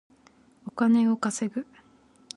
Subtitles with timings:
[0.65, 1.67] お金を稼ぐ